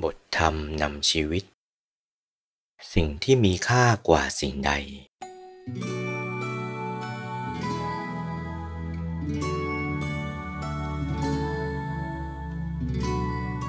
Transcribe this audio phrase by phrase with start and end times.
[0.00, 1.44] บทธรรมนำชีวิต
[2.94, 4.72] สิ่งที่มีค่ากว่าสิ่งใด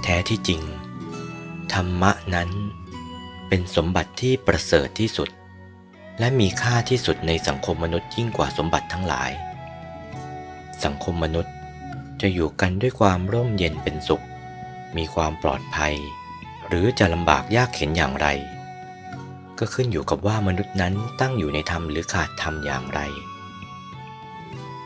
[0.04, 0.62] แท้ที่จริง
[1.74, 2.50] ธรรมะนั้น
[3.48, 5.30] เป็นสมบัติที่ประเสริฐที่สุด
[6.20, 9.32] และมีค่าที่สุดในสังคมมนุษย์ยิ่งกว่าสมบัติทั้งหลาย
[10.84, 11.54] สังคมมนุษย์
[12.22, 14.24] จะอยู่กันด้วยความร่มเย็นเป็นสุข
[14.98, 15.96] มีความปลอดภัย
[16.68, 18.28] หรือจะลำบากยากเข็นอย่างไร
[19.60, 23.00] ก็ขึ้นอยู่กับว่ามนุษย์นั้นตั้งอยู่ในธรรมหรือขาดธรรมอย่างไร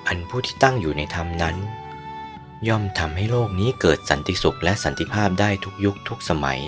[0.08, 1.56] อันผู้ที่ตั้งอยู่ในธรรมนั้น
[2.68, 6.60] ย่อมทำให้โลกนี้เกิดสันติสุขและสันติภาพได้ทุกยุคทุกสมัย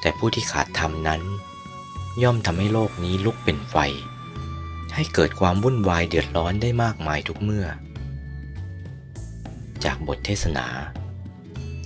[0.00, 1.22] แต่ผู้ที่ขาดธรรมนั้น
[2.22, 3.76] ย่อมทำให้โลกนี้ลุกเป็นไฟ
[4.94, 7.66] ให้เกิดความวุ่นวายเดือดร้อนได้มากมายทุกเมื่อ
[9.84, 10.66] จากบทเทศนา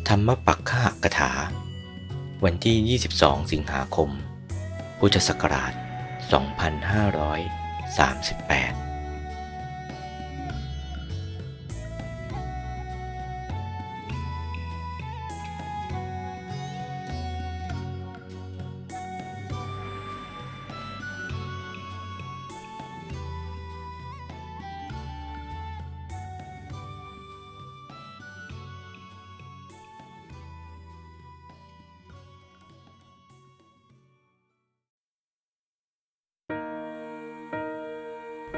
[0.09, 1.33] ธรรมปักขะกถา
[2.45, 4.11] วันที่ 22 สิงหาคม
[4.99, 5.73] พุทธศักราช
[8.77, 8.80] 2538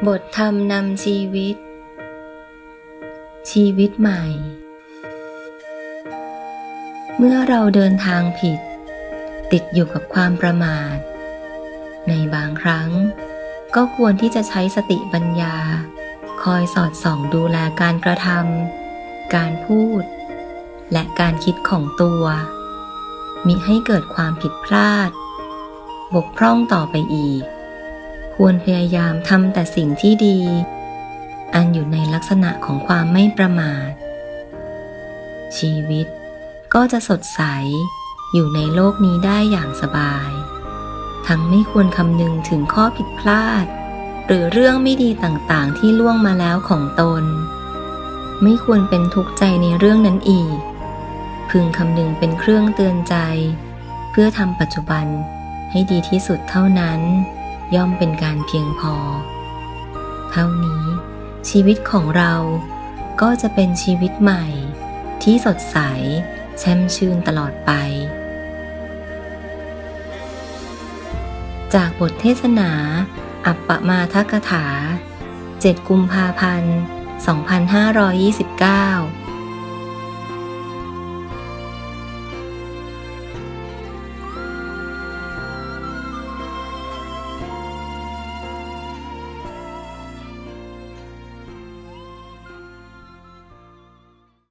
[0.09, 1.57] บทธรรมนำชีวิต
[3.51, 4.23] ชีวิตใหม่
[7.17, 8.61] เมื่อเราเดินทางผิด
[9.53, 10.97] ติดอยู่กับความประมาท
[12.09, 12.91] ในบางครั้ง
[13.75, 15.57] ก็ควรที่จะใช้สติปัญญา
[16.43, 20.03] คอยสอดส่องดูแลการกระทำการพูด
[20.93, 22.25] และการคิดของตัว
[23.47, 25.11] มิให้เกิดความผิดพลาด
[26.15, 27.45] บกพร่องต่อไปอีก
[28.47, 30.39] ควรพยายามทำแต่สิ่งที่ดี
[31.55, 33.91] อันอยู่ในลักษณะของความไม่ประมาท
[35.59, 36.07] ชีวิต
[36.75, 37.41] ก็จะสดใส
[38.33, 40.31] อยู่ในโลกนี้ได้อย่างสบาย
[41.27, 43.67] ทั้งไม่ควรคำนึงถึงข้อผิดพลาด
[44.27, 47.25] หรือเรื่องไม่ดีต่างๆที่ล่วงมาแล้วของตน
[48.43, 50.57] ไม่ควรเป็นทุกข์ใจในเรื่องนั้นอีก
[51.51, 53.17] พึงคำนึงเป็นเครื่องเตือนใจ
[54.11, 55.07] เพื่อทำปัจจุบัน
[55.71, 57.03] ให้ดีที่สุดเท่านั้น
[57.75, 58.95] ย่อมเป็นการเพียงพอ
[60.31, 60.85] เท่านี้
[61.51, 62.35] ชีวิตของเรา
[63.21, 64.47] ก็จะเป็นชีวิตใหม่
[65.23, 65.79] ที่สดใส
[66.59, 67.71] แช่มชื่นตลอดไป
[71.75, 72.71] จากบทเทศนา
[73.47, 74.67] อัปปมาทกถา
[75.27, 76.77] 7 กุมภาพันธ์
[77.23, 79.22] 2529